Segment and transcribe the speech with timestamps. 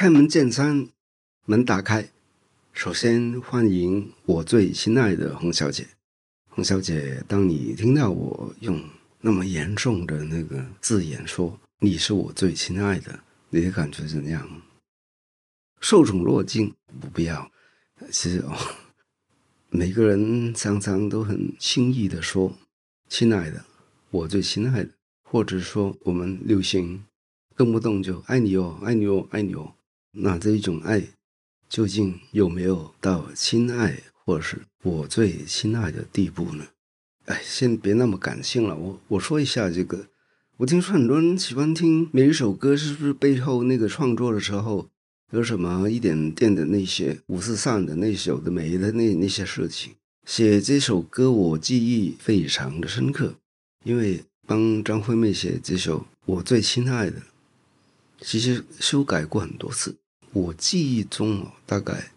[0.00, 0.88] 开门见山，
[1.44, 2.08] 门打开，
[2.72, 5.88] 首先欢迎我最亲爱的洪小姐。
[6.48, 8.82] 洪小姐，当你听到我用
[9.20, 14.62] 那么严重的那个字眼说你是我最亲爱的，你的感觉怎样？
[15.82, 16.74] 受宠若惊？
[16.98, 17.52] 不必要。
[18.10, 18.56] 其实哦，
[19.68, 22.56] 每个人常常都很轻易的说
[23.10, 23.62] “亲爱的，
[24.10, 24.88] 我最亲爱的”，
[25.28, 27.04] 或者说我们流行
[27.54, 29.74] 动不动就“爱你哦，爱你哦，爱你哦”。
[30.12, 31.02] 那这一种爱，
[31.68, 36.66] 究竟有没有到亲爱，或是我最亲爱的地步呢？
[37.26, 38.74] 哎，先别那么感性了。
[38.74, 40.08] 我我说一下这个，
[40.56, 44.88] 我听说很多人喜欢听每一首歌，是不是背后那个创作的时候
[45.30, 49.92] 有什么一点点的那些五四三的那些的没的那那些事情？
[50.26, 53.36] 写这首歌我记忆非常的深刻，
[53.84, 57.20] 因为帮张惠妹写这首《我最亲爱的》，
[58.20, 59.96] 其实修改过很多次。
[60.32, 62.12] 我记忆中哦，大概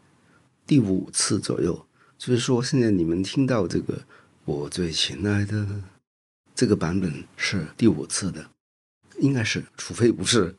[0.68, 4.00] 第五次左右，就是说，现在你们听到这个
[4.46, 5.68] “我最亲爱的”
[6.54, 8.48] 这个版本是第五次的，
[9.20, 10.56] 应该是，除非不是。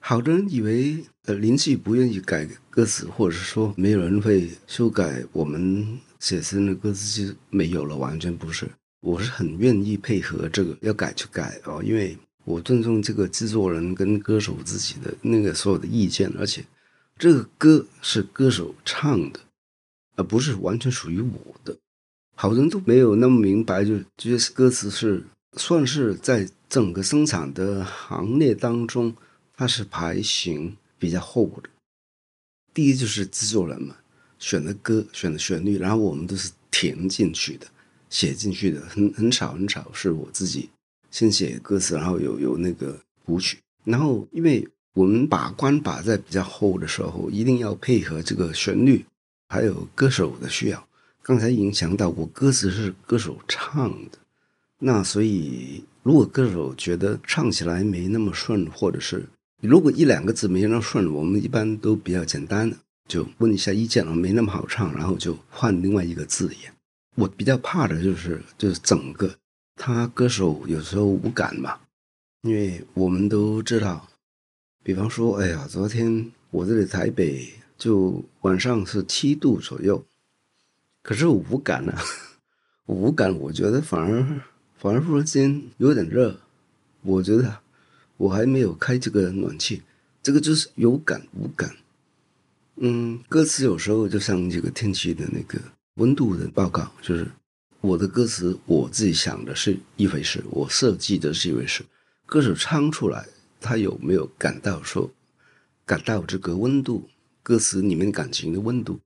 [0.00, 8.68] 好多人以为呃，林夕不愿意改歌词，或者是说没有人会修改我们写生的歌词，就没有了，完全不是。
[9.00, 16.64] 我是很愿意配合这个，要改就改哦，因为我尊重这个制作人跟歌手自己的那个所有的意见，而且。
[17.20, 19.40] 这个歌是歌手唱的，
[20.16, 21.76] 而不是完全属于我的。
[22.34, 25.22] 好多人都没有那么明白，就这些歌词是
[25.58, 29.14] 算是在整个生产的行列当中，
[29.54, 31.68] 它是排行比较后的。
[32.72, 33.98] 第一就是制作人嘛，
[34.38, 37.66] 选的歌、选的旋律，然后我们都是填进去的、
[38.08, 40.70] 写进去的，很很少很少是我自己
[41.10, 44.66] 先写歌词，然后有有那个谱曲，然后因为。
[44.94, 49.04] 我们把关把在比较后的时候，一定要配合这个旋律，
[49.48, 50.84] 还有歌手的需要。
[51.22, 54.18] 刚才已经讲到过，歌词是歌手唱的，
[54.80, 59.28] 那所以如果歌手觉得唱起来没那么顺，或者是
[59.60, 66.72] 如果一两个字没那么顺，我们一般都比较简单的，就问一下意见了，没那么好唱，然后就换另外一个字眼。
[67.14, 69.32] 我比较怕的就是就是整个
[69.76, 71.78] 他歌手有时候无感嘛，
[72.42, 74.08] 因为我们都知道。
[74.82, 80.04] 比方说，哎呀，昨天我这里台北就晚上是七度左右，
[81.02, 81.92] 可是无感呢，
[82.86, 84.40] 无感，我觉得反而
[84.78, 86.40] 反而忽然间有点热，
[87.02, 87.58] 我觉得
[88.16, 89.82] 我还没有开这个暖气，
[90.22, 91.76] 这个就是有感无感。
[92.76, 95.60] 嗯，歌词有时候就像这个天气的那个
[95.96, 97.30] 温度的报告，就是
[97.82, 101.84] 我的歌词我自己想的是一回事，我设计的是一回事，
[102.24, 103.26] 歌手唱出来。
[103.60, 105.10] 他有没有感到说，
[105.84, 107.08] 感到这个温度？
[107.42, 109.00] 歌词里面感情的温度，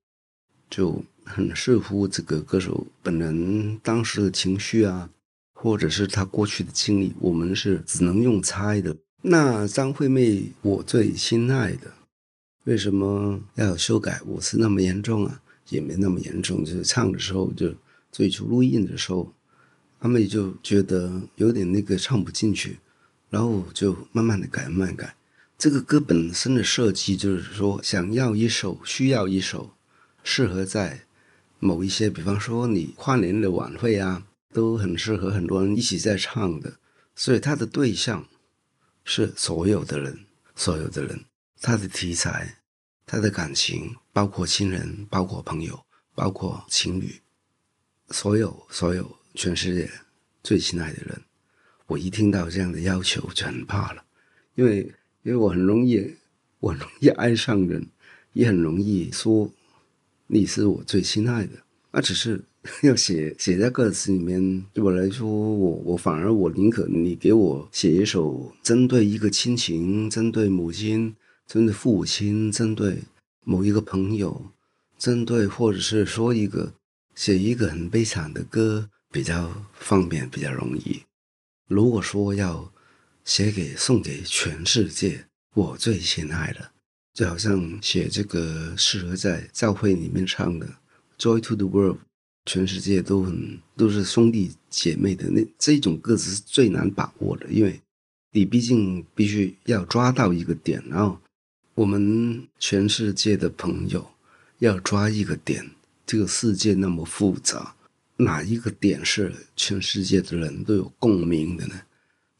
[0.68, 5.08] 就很视乎这个歌手本人当时的情绪啊，
[5.54, 8.96] 或者是他过去的经历，我们是只能用猜的。
[9.22, 11.92] 那张惠妹，我最亲爱的，
[12.64, 14.20] 为什么要修改？
[14.26, 15.40] 我是那么严重啊？
[15.70, 17.72] 也没那么严重，就是唱的时候，就
[18.10, 19.32] 最初录音的时候，
[20.00, 22.78] 阿妹就觉得有点那个唱不进去。
[23.34, 25.16] 然后就慢慢的改，慢慢改。
[25.58, 29.74] 这个歌本身的设计就是说，想要一首，需要一首，
[30.22, 31.04] 适合在
[31.58, 36.74] 某一些，比方说你跨年的晚会啊，都很适合很多人一起在唱的。
[37.16, 38.24] 所以它的对象
[39.04, 40.16] 是所有的人，
[40.54, 41.24] 所有的人，
[41.60, 42.60] 它的题材，
[43.04, 45.84] 它的感情，包括亲人，包括朋友，
[46.14, 47.20] 包括情侣，
[48.10, 49.90] 所有所有全世界
[50.44, 51.20] 最亲爱的人。
[51.86, 54.02] 我一听到这样的要求就很怕了，
[54.54, 54.80] 因为
[55.22, 56.14] 因为我很容易，
[56.60, 57.86] 我容易爱上人，
[58.32, 59.50] 也很容易说
[60.26, 61.52] 你是我最亲爱的。
[61.92, 62.42] 那只是
[62.82, 71.14] 要写写在歌词里面，对我来说，我我反而我宁可你给我写一首针对一个亲情，针对母亲，
[71.46, 72.98] 针对父亲，针对
[73.44, 74.46] 某一个朋友，
[74.98, 76.72] 针对或者是说一个
[77.14, 81.02] 写一个很悲惨的歌，比较方便，比较容易。
[81.68, 82.72] 如果说要
[83.24, 86.72] 写给送给全世界我最亲爱的，
[87.14, 90.66] 就好像写这个适合在教会里面唱的
[91.18, 91.96] 《Joy to the World》，
[92.44, 97.80] 全世界都很都是兄弟姐妹的那这种歌词是最难把握的，因为
[98.32, 101.18] 你毕竟必须要抓到一个点，然后
[101.74, 104.06] 我们全世界的朋友
[104.58, 105.70] 要抓一个点，
[106.04, 107.74] 这个世界那么复杂。
[108.16, 111.74] 哪一个点是全世界的人都有共鸣的呢？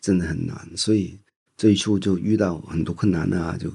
[0.00, 1.19] 真的很难，所以
[1.56, 3.56] 这一出就遇到很多困难啊！
[3.59, 3.71] 就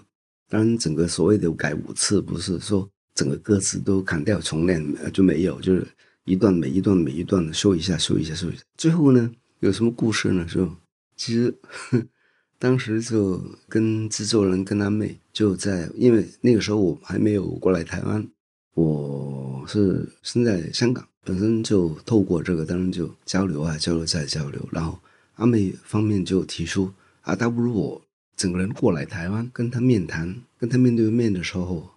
[0.48, 5.88] 当然，整个所谓的改五次，不是说整个歌词都砍掉重练就没有，就是
[6.26, 8.62] 一段每一段每一段的修一下修一下修一下。
[8.78, 10.46] 最后呢，有什么故事呢？
[10.46, 10.72] 就
[11.16, 11.54] 其实
[12.58, 18.28] 当时就跟制作人跟他妹就在，因为那个时候我还没有过来台湾，
[18.76, 25.00] 我是生在香港，本身就透过这个当然就交流啊交流再交流，然后
[25.36, 26.92] 阿妹方面就提出
[27.22, 28.02] 啊，倒不如我。
[28.36, 31.90] 整个人过来台湾跟他面谈，跟他面对面的时候，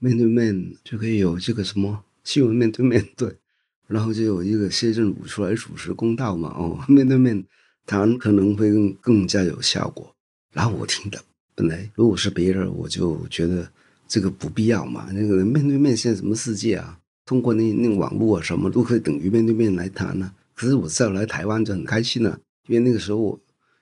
[0.00, 3.32] 面对面就可以有这个什么新闻面对面对，
[3.86, 6.48] 然后就有一个谢振武出来主持公道嘛。
[6.58, 7.42] 哦，面对面
[7.86, 10.12] 谈可能会更更加有效果。
[10.52, 11.22] 然后我听的，
[11.54, 13.70] 本来如果是别人，我就觉得
[14.08, 15.08] 这个不必要嘛。
[15.12, 16.98] 那个面对面现在什么世界啊？
[17.28, 20.32] 通过那那网络啊，什么都可以等于面对面来谈呢。
[20.54, 23.38] 可是我再来台湾就很开心了，因为那个时候我。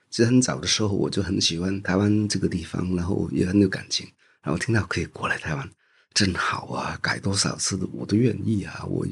[0.09, 4.07] 其实很早的时候我就很喜欢台湾这个地方，然后也很有感情。
[4.41, 5.69] 然后听到可以过来台湾，
[6.13, 6.97] 真好啊！
[7.01, 8.85] 改多少次的我都愿意啊！
[8.87, 9.05] 我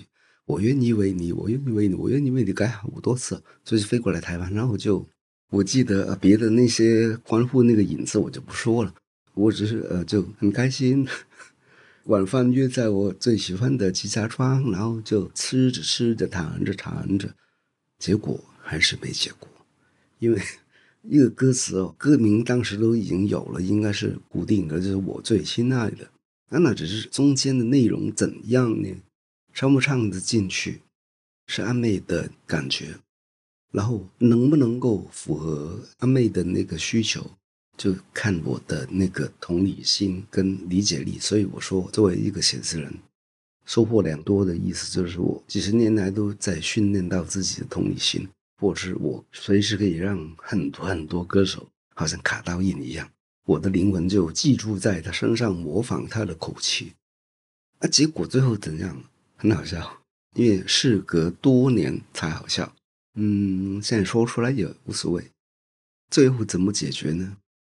[0.46, 4.52] 我愿意为你，我愿意为你，我愿意为你改好多次，所以飞过来台湾。
[4.54, 5.06] 然后就
[5.50, 8.94] 我记得别的那些欢呼那个影子我就不说了，
[9.34, 11.06] 我只是呃就很开心。
[12.06, 17.36] 晚饭约在我最喜欢的吉家庄，然后就吃着吃着谈着谈着，
[18.00, 19.48] 结果还是没结果，
[20.19, 20.42] 因为。
[21.07, 26.10] 一个歌词哦，歌名当时都已经有了，应该是固定的，就是我最亲爱的。
[26.50, 28.90] 那那只是中间的内容怎样呢？
[29.54, 30.81] 唱不唱得进去，
[31.46, 32.96] 是阿妹的感觉。
[33.72, 37.30] 然后能不能够符合阿妹的那个需求，
[37.77, 41.18] 就看我的那个同理心跟理解力。
[41.19, 42.94] 所以我说，作为一个写词人，
[43.66, 48.27] 收获良多的意思就是我几十年来都在训练到自己的同理心。
[48.57, 53.12] 或是我随时可以让很多很多歌手好像卡到印一样，
[53.45, 56.94] 我的灵魂就寄住在他身上，模仿他的口气。
[57.80, 59.04] 啊，结果最后怎样？
[59.36, 60.01] 很好笑，
[60.36, 62.74] 因为事隔多年才好笑。
[63.16, 65.30] 嗯，现在说出来也无所谓。
[66.10, 67.36] 最后怎么解决呢？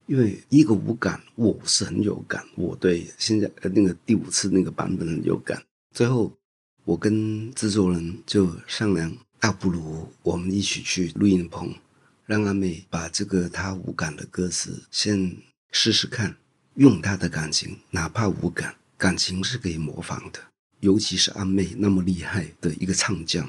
[0.08, 5.62] 因为一个无感，我是很有感，我对现在呃那个第五次那个版本很有感。
[5.94, 6.34] 最后
[6.84, 9.16] 我跟制作人就商量。
[9.40, 11.72] 倒不如我们一起去录音棚，
[12.26, 15.38] 让阿妹把这个她无感的歌词先
[15.72, 16.36] 试试看，
[16.74, 20.40] 用她的感情，哪怕无感，感情是可以模仿的。
[20.80, 23.48] 尤其是阿妹那么厉害的一个唱将，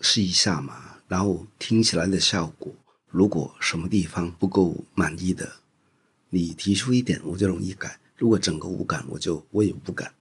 [0.00, 0.96] 试一下嘛。
[1.06, 2.74] 然后听起来的效果，
[3.10, 5.52] 如果什么地方不够满意的，
[6.36, 7.98] 你提出一点，我就容易改。
[8.16, 10.14] 如果整个无感，我就我也不敢。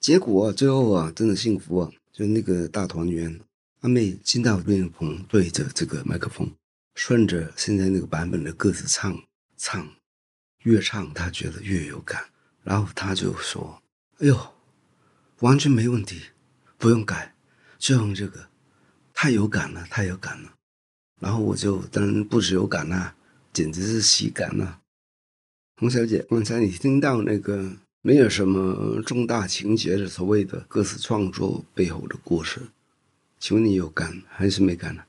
[0.00, 3.40] 结果最后啊，真的幸福啊，就那个大团圆。
[3.80, 6.50] 阿妹进到录音棚，对着这个麦克风，
[6.94, 9.22] 顺着现在那个版本的歌词唱
[9.58, 9.86] 唱，
[10.62, 12.30] 越唱她觉得越有感，
[12.62, 13.82] 然后她就说
[14.20, 14.54] ：“哎呦，
[15.40, 16.22] 完全没问题，
[16.78, 17.34] 不用改，
[17.78, 18.48] 就用这个，
[19.12, 20.54] 太有感了，太有感了。”
[21.20, 23.12] 然后我就当然不只有感呐，
[23.52, 24.80] 简直是喜感呐。
[25.84, 32.58] 王小姐，刚才你听到那个没有什么重大情节的所谓的歌词创作背后的故事。
[33.38, 35.04] 请问你有感还是没感呢？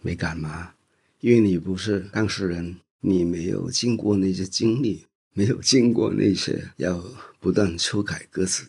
[0.00, 0.74] 没感吗？
[1.20, 7.00] 因为你不是当事人，你没有经过那些经历，没有经过那些要
[7.38, 8.68] 不断修改歌词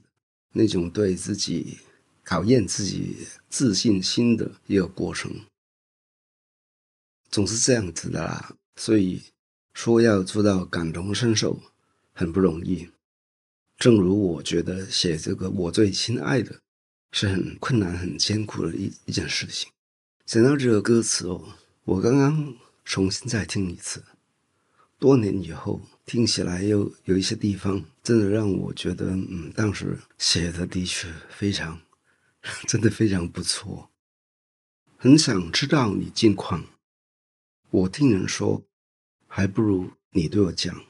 [0.53, 1.79] 那种对自己
[2.23, 5.31] 考验自己自信心的一个过程，
[7.31, 8.55] 总是这样子的啦。
[8.75, 9.23] 所以
[9.81, 11.57] 说要做到感同身受
[12.11, 12.89] 很不容易。
[13.77, 16.59] 正如我觉得写这个我最亲爱的。
[17.11, 19.71] 是很困难、很艰苦的一一件事情。
[20.27, 21.55] 想到这个歌词哦，
[21.85, 24.03] 我刚刚重新再听一次，
[24.99, 31.81] 多年以后听起来又有一些地方，真的让我觉得，嗯，当时写的的确非常，
[32.67, 33.89] 真的非常不错。
[34.97, 36.65] 很想知道你近况，
[37.71, 38.61] 我听人说，
[39.31, 40.83] 还不如你对我讲。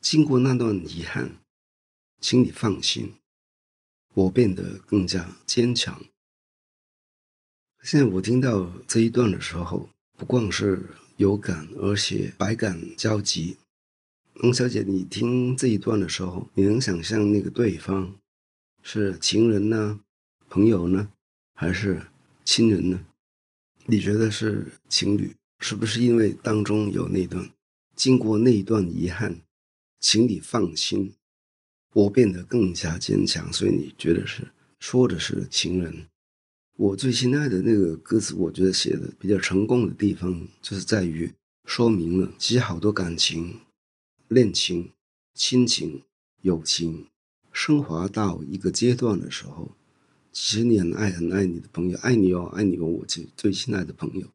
[0.00, 1.36] 经过那段遗憾，
[2.20, 3.14] 请你放心。
[4.14, 6.04] 我变得更加坚强。
[7.82, 10.84] 现在我听到这一段的时候，不光是
[11.16, 13.56] 有感，而且百感交集。
[14.34, 18.16] 龙小姐，你听这一段的时候，你能想象那个对方
[18.82, 20.00] 是情人呢、
[20.48, 21.12] 朋友呢，
[21.54, 22.02] 还是
[22.44, 23.06] 亲人呢？
[23.86, 25.34] 你觉得是情侣？
[25.58, 27.50] 是不是因为当中有那段
[27.94, 29.40] 经过那一段遗憾，
[30.00, 31.14] 请你放心。
[31.94, 34.46] 我变得更加坚强，所以你觉得是
[34.78, 36.06] 说的是情人？
[36.76, 41.32] 我最心爱的那个歌词，我觉得写的比较成功的地方，就是在于
[41.64, 43.58] 说明了其实好多感情、
[44.28, 44.92] 恋情，
[45.34, 46.02] 亲情、
[46.42, 47.06] 友情
[47.52, 49.72] 升华到一个阶段的时候，
[50.30, 54.28] 其实你很爱很爱你的朋友，爱你哦，爱你哦，我最最亲爱的朋友，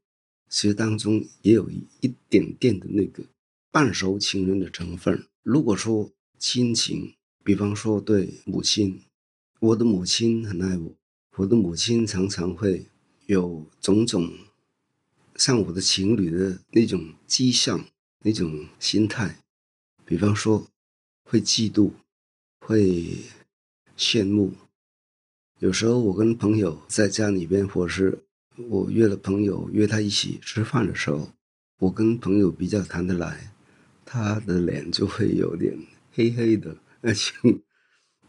[0.54, 3.24] 其实当中也有一点点的那个
[3.72, 5.28] 半熟情人的成分。
[5.42, 9.02] 如果说亲情，比方说对母亲，
[9.60, 10.94] 我的母亲很爱我，
[11.38, 12.86] 我的母亲常常会
[13.26, 14.32] 有种种
[15.38, 17.84] 像我的情侣的那种迹象、
[18.22, 19.40] 那种心态，
[20.06, 20.68] 比方说
[21.24, 21.94] 会嫉妒，
[22.60, 23.08] 会
[23.98, 24.54] 羡慕。
[25.58, 28.24] 有时候我跟朋友在家里边，或是
[28.70, 31.30] 我约了朋友约他一起吃饭的时候，
[31.80, 33.52] 我跟朋友比较谈得来，
[34.06, 35.78] 他的脸就会有点
[36.12, 36.78] 黑黑的。
[37.02, 37.34] 而且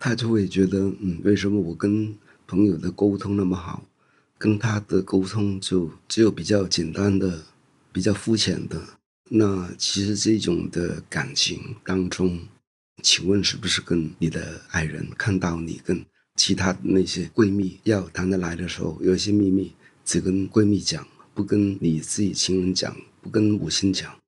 [0.01, 2.13] 他就会觉得，嗯，为什么我跟
[2.47, 3.87] 朋友的沟通那么好，
[4.37, 7.45] 跟他的沟通就只有比较简单的、
[7.93, 8.83] 比较肤浅的？
[9.31, 12.41] 那其实这种的感情当中，
[13.03, 16.05] 请问是不是跟你的爱人看到你跟
[16.35, 19.73] 其他那些闺蜜要谈得来的时候，有一些秘密
[20.05, 24.21] 只跟闺蜜讲，不跟你自己亲人讲，不跟母亲讲，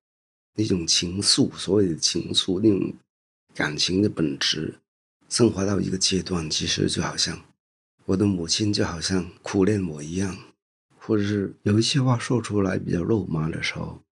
[0.54, 2.94] 那种情愫，所谓的情愫，那种。
[3.54, 4.74] 感情的本质
[5.30, 7.42] 升华到一个阶段，其实就好像
[8.04, 10.36] 我的母亲就好像苦恋我一样，
[10.98, 14.02] 或者是有一些话说出来比较肉麻的时候，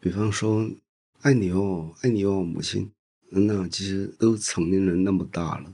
[0.00, 0.68] 比方说
[1.22, 2.90] “爱你哦，爱你哦，母亲”，
[3.30, 5.72] 那其实都成年人那么大了，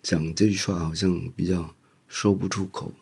[0.00, 1.74] 讲这句话好像比较
[2.06, 2.92] 说不出口，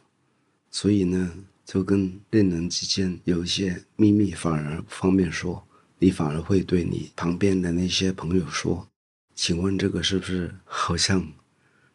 [0.78, 1.33] 所以呢，
[1.64, 5.66] 就跟恋人之间有一些秘密反而不方便说，
[5.99, 8.87] 你反而会对你旁边的那些朋友说。
[9.35, 11.33] 请问这个是不是好像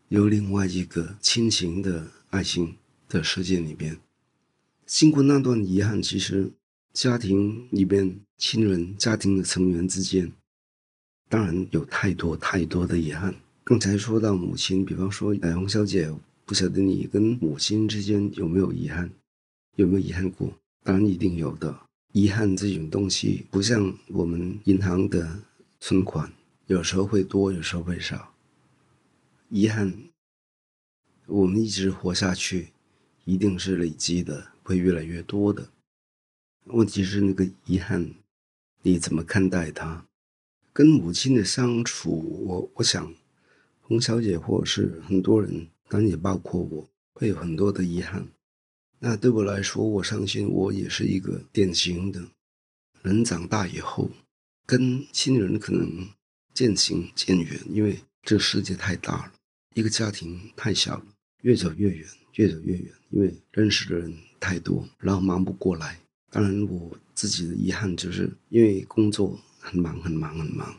[0.08, 2.76] 有另外一个亲情的爱情
[3.08, 3.96] 的世界里边？
[4.88, 6.52] 经过那段遗憾，其实
[6.92, 10.32] 家庭里边亲人、家庭的成员之间，
[11.30, 13.36] 当然有太多太多的遗憾。
[13.64, 16.12] 刚才说到母亲，比方说，哎，洪小姐，
[16.51, 19.10] 不晓得你跟母亲之间有没有遗憾？
[19.77, 20.53] 有没有遗憾过？
[20.84, 21.74] 当然一定有的。
[22.12, 25.43] 遗憾这种东西，不像我们银行的
[25.79, 26.29] 存款。
[26.65, 28.34] 有时候会多，有时候会少。
[29.48, 29.93] 遗憾，
[31.25, 32.74] 我们一直活下去，
[33.24, 35.70] 一定是累积的，会越来越多的。
[36.65, 38.13] 问题是那个遗憾，
[38.81, 40.05] 你怎么看待它？
[40.74, 43.15] 跟母亲的相处，我我想，
[43.84, 48.25] 洪小姐或者是很多人，当然也包括我，会有很多的遗憾。
[48.98, 52.25] 那对我来说，我相信我也是一个典型的。
[53.01, 54.10] 人长大以后，
[54.65, 56.07] 跟亲人可能。
[56.53, 59.33] 渐行渐远，因为这世界太大了，
[59.74, 61.05] 一个家庭太小了，
[61.43, 62.05] 越走越远，
[62.36, 65.98] 越走越远，因为认识的人太多，然后忙不过来。
[66.29, 70.77] 当然，我自己的遗憾就是因为工作很忙，很忙，很忙。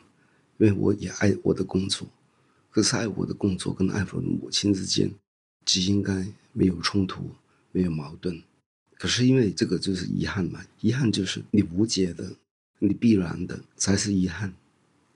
[0.59, 2.07] 因为我也爱我的工作，
[2.73, 5.13] 可是爱我的工作跟爱我的母亲之间，
[5.67, 7.31] 只应该没有冲突，
[7.71, 8.43] 没有矛盾。
[8.97, 12.35] 可是因为这个就是遗憾嘛，遗憾就是你无解的，
[12.79, 14.55] 你必然的才是遗憾。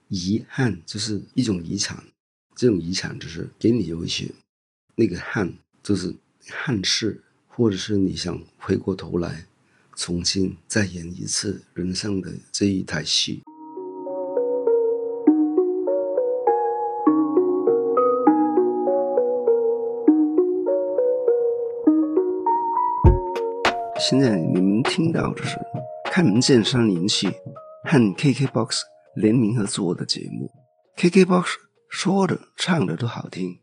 [0.09, 2.05] 遗憾就是一种遗产，
[2.55, 4.31] 这种遗产就是给你有一些
[4.95, 6.15] 那个憾，就是
[6.49, 9.47] 憾事，或者是你想回过头来
[9.95, 13.43] 重新再演一次人生的这一台戏。
[23.99, 25.57] 现在你们听到的是
[26.13, 27.29] 开门见山灵气
[27.85, 28.83] 和 KKBOX。
[29.17, 30.53] 联名合作的节目
[30.99, 31.47] ，KKBOX
[31.89, 33.63] 说的唱的都好听，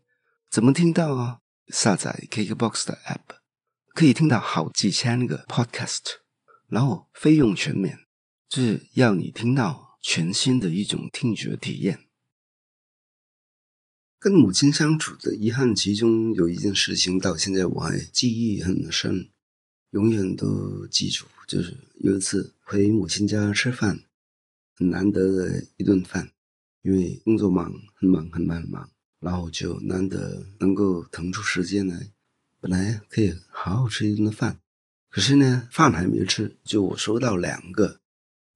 [0.50, 1.38] 怎么听到啊？
[1.68, 3.36] 下载 KKBOX 的 App，
[3.94, 6.00] 可以听到好几千个 Podcast，
[6.66, 8.00] 然后费用全免，
[8.50, 12.00] 是要你听到全新的一种听觉体验。
[14.18, 19.30] 跟母亲相处的遗憾，其中有一件事情到现在我还记忆很深，
[19.94, 24.00] 永远都记住，就是有一次回母亲家吃饭。
[24.74, 26.28] 很难得的一顿饭，
[26.82, 32.10] 因为工作忙，很忙，很忙，很忙，然后就难得能够腾出时间来，
[32.60, 34.58] 本来可以好好吃一顿饭，
[35.10, 38.00] 可是呢，饭还没吃，就我收到两个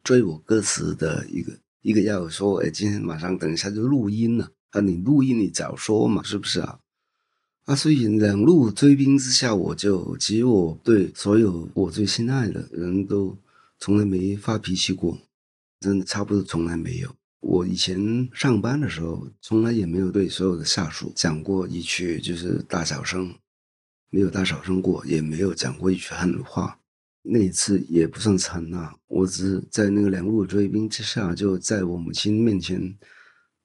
[0.03, 6.81] 追我歌词的一个，一个要说，哎，今天晚上等一下就录音了，啊，你录音你早说嘛，是不是啊？
[7.69, 13.37] 啊，所以两路追兵之下，我就其实我对所有我最心爱的人都
[13.79, 15.19] 从来没发脾气过。
[15.79, 17.15] 真的差不多从来没有。
[17.41, 23.35] 我以前上班的时候，从来也没有对所有的下属讲过一句就是大小声，
[24.09, 26.81] 没有大小声过，也没有讲过一句狠话。
[27.21, 32.97] 那一次也不算惨呐，我只是在那个两路追兵之下，就在我母亲面前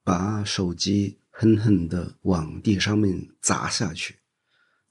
[0.04, 4.14] 把手机狠狠地往地上面砸下去，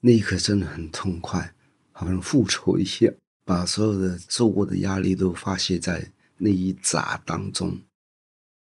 [0.00, 1.54] 那一刻真的很痛快，
[1.90, 3.14] 好像复仇一样，
[3.46, 7.80] 把所有的受过的压力都发泄在那一砸当中。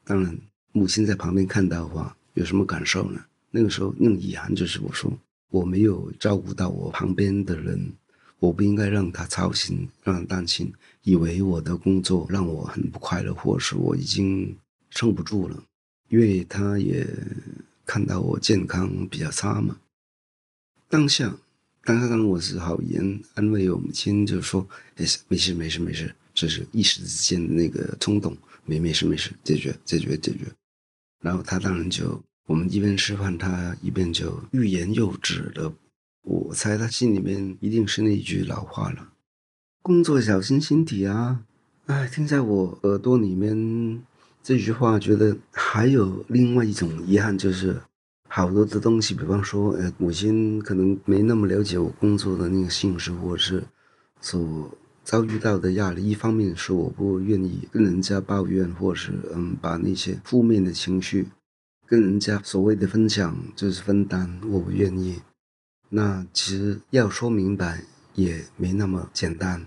[0.05, 0.39] 当然，
[0.73, 3.25] 母亲在旁边看到的话，有什么感受呢？
[3.51, 5.11] 那个时候那种遗憾就是我说
[5.49, 7.95] 我没有照顾到我旁边的人，
[8.41, 10.71] 我不应该让他操心，让他担心，
[11.03, 14.55] 以为我的工作让我很不快乐，或是我已经
[14.91, 15.65] 撑不住了。
[16.09, 17.07] 因为他也
[17.91, 19.77] 看到我健康比较差嘛，
[20.89, 21.37] 当下，
[21.83, 30.47] 当下当我是好言安慰我母亲，就说，没事没事没事没事，这是一时之间的那个冲动，没没事没事，解决解决解决。
[31.21, 35.73] 然后他当然就，我们一边吃饭，他一边就欲言又止的。
[36.23, 39.15] 我猜他心里面一定是那句老话了：
[39.83, 41.43] 工作小心身体啊！
[41.87, 44.05] 哎，听在我耳朵里面。
[44.43, 47.79] 这句话觉得还有另外一种遗憾，就是
[48.27, 53.63] 好多的东西，比方说，呃，母亲可能没那么了解我工作的那个性质，或者是
[54.21, 54.71] 所
[55.05, 56.03] 遭遇到的压力。
[56.03, 61.29] 一方面是我不愿意跟人家抱怨，或是嗯，把那些负面的情绪
[61.87, 65.21] 跟人家所谓的分享，就是分担，我不愿意。
[65.91, 69.67] 那其实要说明白也没那么简单，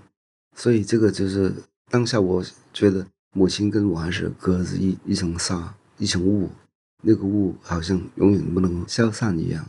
[0.56, 1.53] 所以这个就是
[1.92, 3.06] 当下我觉得。
[3.34, 6.50] 母亲跟我还是隔着一一层纱，一层雾，
[7.02, 9.68] 那个雾好像永远不能消散一样。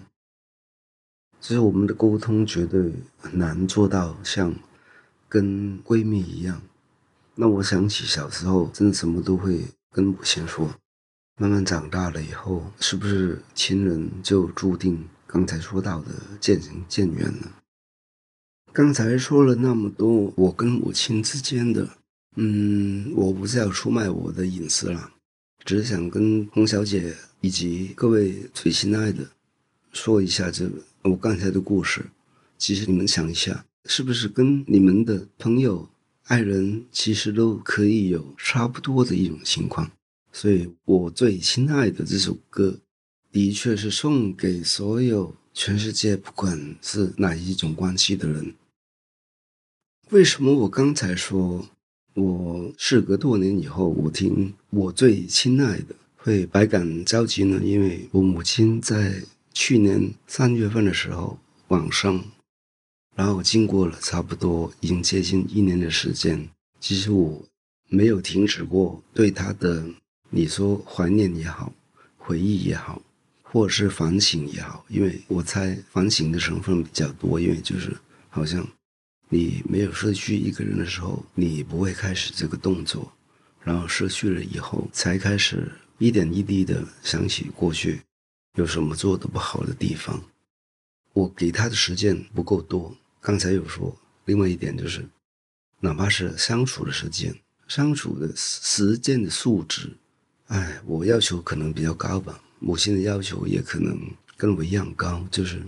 [1.41, 4.55] 其实我们的沟通绝对很难做到像
[5.29, 6.61] 跟闺蜜一样。
[7.35, 10.71] 那我想起小时候，真的什么都会跟母亲说。
[11.37, 17.51] 慢慢长大了以后，是不是亲人就注定刚才说到的渐行渐远呢？
[18.73, 21.97] 刚才说了那么多，我跟母亲之间的。
[22.37, 25.13] 嗯，我不是要出卖我的隐私了，
[25.65, 29.25] 只是想跟洪小姐以及各位最亲爱的
[29.93, 30.69] 说一下这
[31.03, 32.05] 我刚才的故事。
[32.59, 35.89] 其实你们想一下，是不是跟你们的朋友、
[36.25, 39.91] 爱人其实都可以有差不多的一种情况？
[40.33, 42.81] 所以我最亲爱的这首歌，
[43.31, 48.55] 的确是送给所有全世界不管是哪一种关系的人。
[50.11, 51.69] 为什么我刚才说？
[52.15, 59.21] 我事隔多年以后，我听我最亲爱的会百感交集呢，因为我母亲在
[59.53, 61.37] 去年三月份的时候
[61.69, 62.23] 往生，
[63.17, 66.49] 然后经过了差不多已经接近一年的时间，
[66.79, 67.43] 其实我
[67.89, 69.85] 没有停止过对她的，
[70.31, 71.73] 你说怀念也好，
[72.17, 73.03] 回忆也好，
[73.43, 77.93] 或者是反省也好，因为我猜反省的成分比较多，因为就是
[78.29, 78.65] 好像。
[79.35, 83.13] 你没有失去一个人的时候，你不会开始这个动作，
[83.65, 88.01] 然后失去了以后，才开始一点一滴的想起过去
[88.55, 90.23] 有什么做的不好的地方。
[91.15, 95.05] 我给他的时间不够多，刚才有说，另外一点就是，
[95.81, 97.35] 哪怕是相处的时间，
[97.67, 99.97] 相处的时间的素质，
[100.47, 103.99] 哎，我要求可能比较高吧，母亲的要求也可能
[104.37, 105.61] 跟我一样高，就是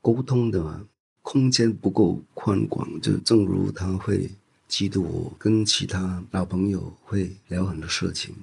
[0.00, 0.86] 沟通的。
[1.24, 4.30] 空间不够宽广，就正如他会
[4.68, 8.34] 嫉妒我跟其他老朋友会聊很多事情，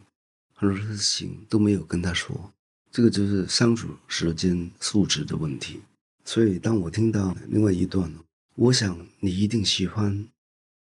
[0.55, 2.51] 很多事情都没有跟他说，
[2.91, 5.81] 这个就是相处时间素质的问题。
[6.25, 8.11] 所以当我听到另外一段，
[8.55, 10.27] 我想你一定喜欢。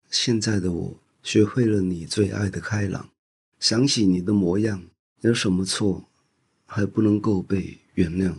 [0.10, 3.10] 现在的我学会了你最爱的开朗，
[3.60, 4.82] 想起你的模样，
[5.20, 6.06] 有什么错
[6.66, 8.36] 还不能够被原谅？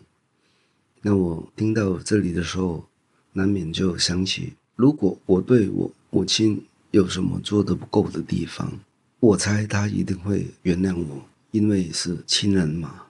[1.03, 2.90] 那我听到这里的时候。
[3.33, 8.73] 难免就想起，如果我对我母亲有什么做的不够的地方，
[9.21, 13.07] 我猜她一定会原谅我，因为是亲人嘛。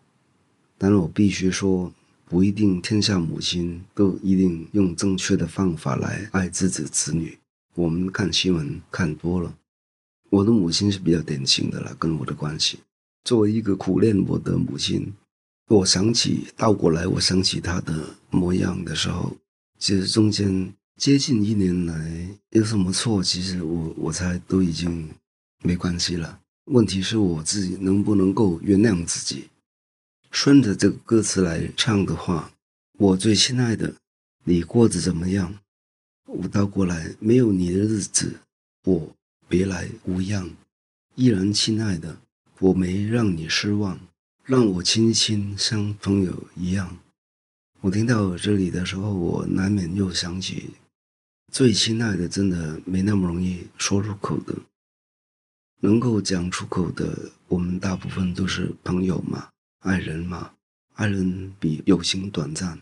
[0.76, 1.92] 但我必须说，
[2.26, 7.38] 不一定天下母亲都一定用正确的方法来爱自己子女。
[7.74, 9.54] 我们看新闻看多了，
[10.28, 12.78] 我的母亲是比较典型的了，跟我的关系。
[13.24, 15.12] 作为一个苦练我的母亲，
[15.68, 19.34] 我想起倒过来，我想起她的模样的时候。
[19.80, 23.24] 其实中间接近一年来有什么错？
[23.24, 25.08] 其实我我猜都已经
[25.64, 26.38] 没关系了。
[26.66, 29.48] 问题是我自己能不能够原谅自己？
[30.30, 32.52] 顺着这个歌词来唱的话，
[32.98, 33.94] 我最亲爱的，
[34.44, 35.58] 你过得怎么样？
[36.26, 38.38] 我倒过来，没有你的日子，
[38.84, 39.16] 我
[39.48, 40.50] 别来无恙。
[41.14, 42.20] 依然亲爱的，
[42.58, 43.98] 我没让你失望，
[44.44, 46.98] 让我亲亲像朋友一样。
[47.82, 50.68] 我听到这里的时候，我难免又想起，
[51.50, 54.54] 最亲爱的真的没那么容易说出口的，
[55.80, 59.48] 能够讲出口的，我们大部分都是朋友嘛。
[59.78, 60.52] 爱人嘛，
[60.92, 62.78] 爱人比友情短暂。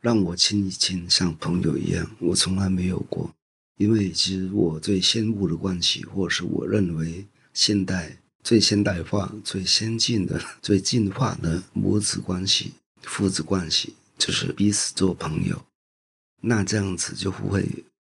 [0.00, 3.32] 让我亲一亲，像朋友一样，我从来没有过。
[3.76, 15.64] 因为其实我最羡慕的关系，或是我认为现代最现代化、最先进的、最进化的母子关系、父子关系，就是彼此做朋友。
[16.40, 17.66] 那这样子就会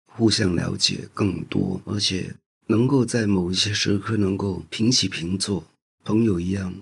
[0.05, 2.35] 互相了解更多，而且
[2.67, 5.63] 能够在某一些时刻能够平起平坐，
[6.03, 6.73] 朋友一样，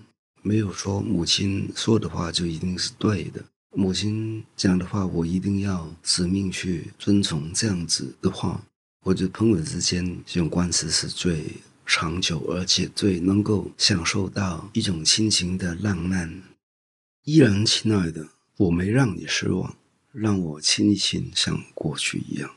[0.41, 3.43] 没有说母亲说的话就一定是对的。
[3.75, 7.53] 母亲讲的话，我一定要死命去遵从。
[7.53, 8.63] 这样子的话，
[9.05, 11.45] 我觉得朋友之间这种关系是最
[11.85, 16.41] 长久，而且最能够享受到一种亲情的浪漫。
[17.25, 18.27] 依然，亲爱的，
[18.59, 19.73] 我没让你失望，
[20.11, 22.53] 让我亲一亲，像过去一样。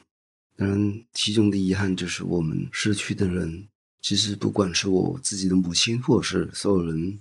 [0.56, 3.68] 当然，其中的遗憾就是我们失去的人，
[4.00, 7.20] 其实不管是我自己的母亲，或是所有人。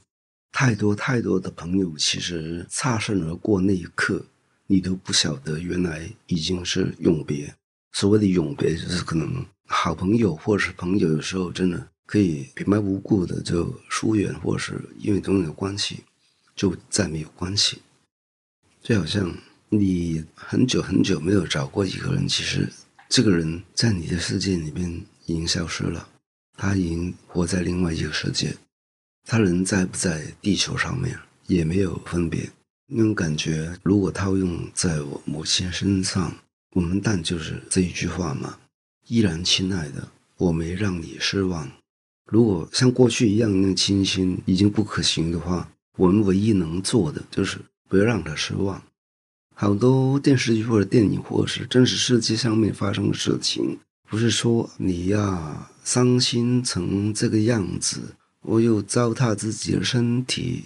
[0.52, 4.26] 太多太多的朋友，其实擦身而过那一刻，
[4.66, 7.54] 你都不晓得原来已经是永别。
[7.92, 16.00] 所谓的永别，就是可能好朋友或是朋友，有时候真的可以平白无故的就疏远，或是因为种种关系
[16.56, 17.78] 就再没有关系。
[18.84, 19.32] 就好像
[19.70, 22.68] 你很久很久没有找过一个人，其实
[23.08, 24.90] 这个人在你的世界里面
[25.28, 26.08] 已经消失了，
[26.58, 28.58] 他已经活在另外一个世界。
[29.24, 31.16] 他人在不在地球上面
[31.46, 32.50] 也没有分别，
[32.88, 36.36] 那种感觉，如果套用在我母亲身上，
[36.74, 38.58] 我们但就是这一句话嘛，
[39.08, 41.72] 依然亲爱的，我没让你失望。
[42.26, 47.60] 如果像过去一样那亲亲已经不可行的话，我们唯一能做的就是
[47.92, 48.82] 不要让他失望。
[49.54, 53.78] 好多电视剧或者电影或是真实世界上面发生的事情，
[54.10, 58.16] 不是说你要伤心成这个样子。
[58.44, 60.64] 我又糟蹋自己的身体，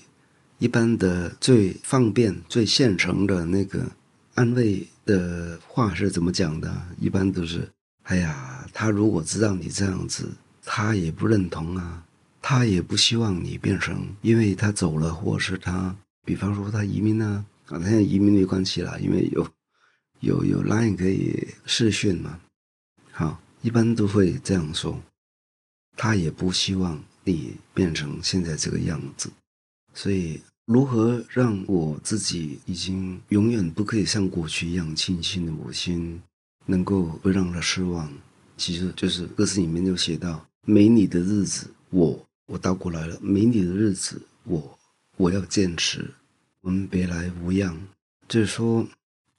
[0.59, 3.83] 一般的最方便、最现成的那个
[4.35, 6.71] 安慰的话是怎么讲的？
[6.99, 7.67] 一般都是：
[8.03, 10.29] 哎呀，他如果知道你这样子，
[10.63, 12.03] 他也不认同啊，
[12.39, 19.47] 他也不希望你变成，因为他走了，或是他，比方说他移民呢，啊，他现在移民没关系了，因为有
[20.19, 22.41] 有有 Line 可以视讯嘛。
[23.11, 25.01] 好，一般都会这样说，
[25.95, 27.01] 他也不希望。
[27.27, 29.31] 你变成现在这个样子，
[29.95, 36.21] 所以如何让我自己已经永远不可以像过去一样亲亲的母亲，
[36.67, 38.13] 能够不让她失望？
[38.57, 44.74] 其实就是歌词里面就写到：没你的日子，我我倒过来了，没你的日子，我
[45.17, 46.13] 我要坚持。
[46.61, 47.77] 我们别来无恙，
[48.27, 48.87] 就是说，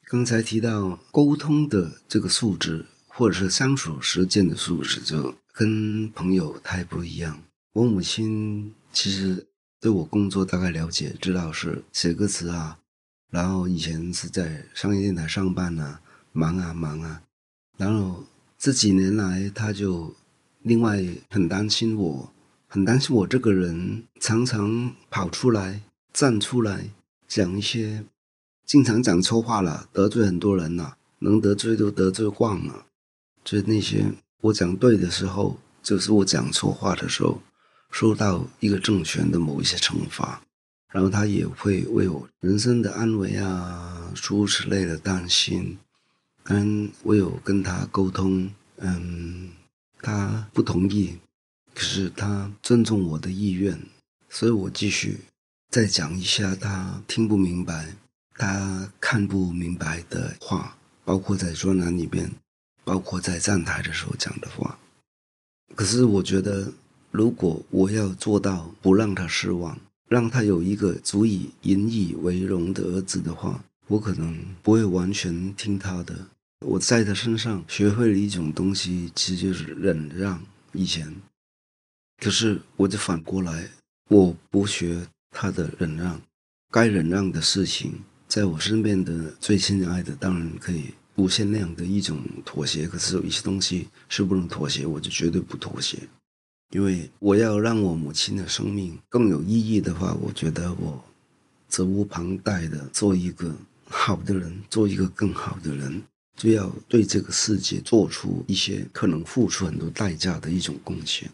[0.05, 7.43] 刚才提到沟通的这个素质，或者是相处时间的素质，就跟朋友太不一样。
[7.73, 9.47] 我母亲其实
[9.81, 12.79] 对我工作大概了解，知道是写歌词啊，
[13.31, 16.01] 然后以前是在商业电台上班啊，
[16.33, 17.23] 忙啊忙啊，
[17.77, 18.25] 然后
[18.57, 20.15] 这几年来，他就
[20.63, 22.33] 另外很担心我，
[22.67, 26.91] 很担心我这个人常常跑出来站出来
[27.27, 28.05] 讲一些，
[28.65, 32.87] 经常讲错话了，得罪很多人了，能得罪都得罪惯了，
[33.45, 37.43] 就那些我讲对的时候，就是我讲错话的时候。
[37.89, 40.43] 受到一个政权的某一些惩罚，
[40.93, 45.79] 然后他也会为我人生的安危啊诸如此类的担心。
[46.45, 49.51] 嗯，我有跟他沟通，嗯，
[50.03, 51.17] 他不同意，
[51.77, 53.79] 可是他尊重我的意愿，
[54.31, 55.21] 所以我继续
[55.71, 57.95] 再讲一下他听不明白、
[58.35, 62.33] 他看不明白的话，包括在专栏里边，
[62.83, 64.79] 包括在站台的时候讲的话。
[65.75, 66.73] 可是我觉得。
[67.13, 76.15] 如果我要做到不让他失望，让他有一个足以引以为荣的儿子的话，我可能不会完全听他的。
[76.67, 80.39] 我在他身上学会了一种东西，其实就是忍让。
[80.73, 81.11] 以前，
[82.19, 83.69] 可是我就反过来，
[84.09, 86.21] 我不学他的忍让。
[86.71, 87.93] 该忍让的事情，
[88.27, 92.87] 在我身边的最亲爱的，当然可以无限量的一种妥协。
[92.89, 95.99] 可是有一些东西是不能妥协，我就绝对不妥协。
[96.75, 101.03] 因为我要让我母亲的生命更有意义的话，我觉得我
[101.69, 103.55] 责无旁贷的做一个
[103.89, 106.03] 好的人，做一个更好的人，
[106.37, 111.31] 就要对这个世界做出一些可能付出很多代价的一种贡献。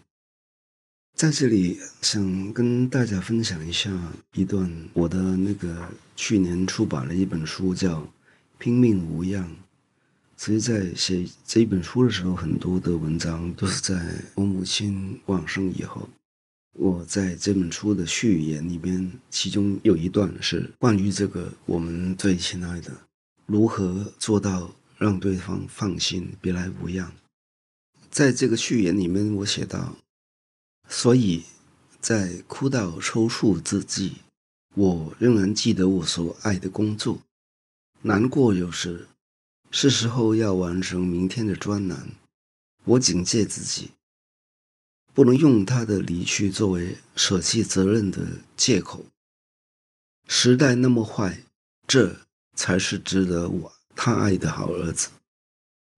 [1.23, 3.97] 在这里想跟大家分享一下
[4.35, 8.01] 一段我的那个去年出版了一本书，叫
[8.59, 9.45] 《拼命无恙》。
[10.37, 14.05] 所以在写这本书的时候，很多的文章都是在
[14.35, 16.09] 我母亲往生以后。
[16.73, 22.91] 我在这本书的序言里边，其中有一段是关于这个我们最亲爱的
[23.47, 27.13] 如何做到让对方放心，别来无恙。
[28.11, 29.97] 在这个序言里面，我写到，
[30.93, 31.43] 所以
[32.03, 34.17] 在哭到抽搐之际，
[34.75, 37.19] 我仍然记得我所爱的工作，
[38.03, 39.09] 难过有时，
[39.71, 42.11] 是时候要完成明天的专栏。
[42.85, 43.93] 我警戒自己，
[45.15, 49.07] 不能用他的离去作为舍弃责任的借口。
[50.29, 51.43] 时代那么坏，
[51.87, 52.15] 这
[52.55, 55.09] 才是值得我他爱的好儿子。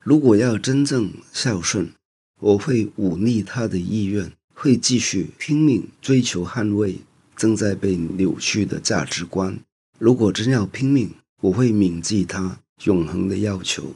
[0.04, 1.92] 如果要真正孝顺，
[2.40, 6.97] 我会忤逆他的意愿，会继续拼命追求捍卫
[7.37, 9.59] 正在被扭曲的价值观。
[9.99, 13.95] 如果真要拼命，我会铭记他永恒的要求：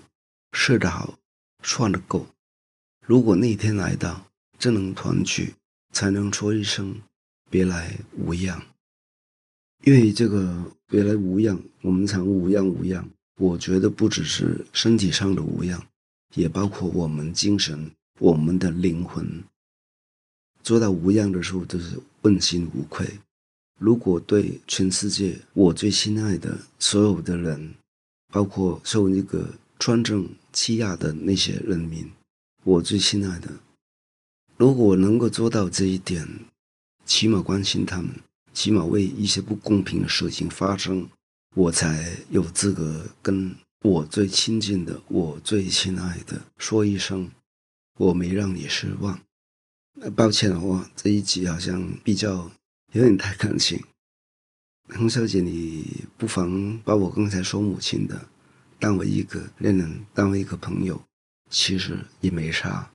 [0.53, 1.19] 睡得好，
[1.63, 2.27] 穿得够。
[3.07, 4.27] 如果那天来到，
[4.59, 5.55] 真能团聚，
[5.93, 6.95] 才能说一声
[7.49, 8.61] “别来无恙”。
[9.85, 13.09] 因为这个“别来无恙”，我们常无恙无恙。
[13.41, 15.81] 我觉得不只是身体上的无恙，
[16.35, 19.45] 也包括我们精神、我们的灵魂。
[20.63, 23.07] 做到无恙的时候，都是问心无愧。
[23.79, 27.75] 如果对全世界我最亲爱的所有的人，
[28.33, 32.11] 包括受那个专政欺压的那些人民，
[32.65, 33.49] 我最亲爱的，
[34.57, 36.29] 如果我能够做到这一点，
[37.07, 38.11] 起码关心他们，
[38.53, 41.09] 起码为一些不公平的事情发生，
[41.55, 47.31] 我才有资格跟我最亲近的、我最亲爱的说一声：
[47.97, 49.21] 我没让你失望。
[50.15, 52.51] 抱歉的话，这一集好像比较
[52.93, 53.83] 有点太感情。
[54.95, 58.29] 洪小姐，你不妨把我刚才说母亲的，
[58.79, 61.03] 当为一个恋人，当为一个朋友。
[61.51, 62.91] 其实也没啥，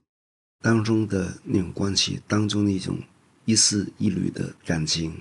[0.60, 2.96] 当中的那种关系，当中那种
[3.44, 5.12] 一丝一缕的感情，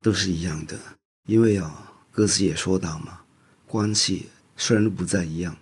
[0.00, 0.78] 都是一样的。
[1.26, 3.22] 因为啊，歌词也说到嘛，
[3.66, 4.28] 关系
[4.58, 5.56] 虽然不再一样，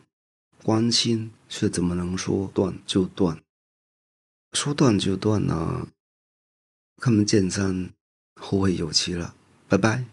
[0.65, 3.41] 关心却怎么能说断就断？
[4.53, 5.87] 说断就断呢？
[7.01, 7.91] 开门见山，
[8.35, 9.35] 后会有期了，
[9.69, 10.05] 拜拜。